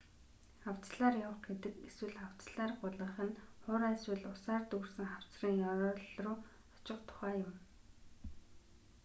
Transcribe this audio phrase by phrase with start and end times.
[0.63, 6.37] хавцлаар явах гэдэг эсвэл: хавцлаар гулгах нь хуурай эсвэл усаар дүүрсэн хавцлын ёроол руу
[6.77, 7.51] очих тухай юм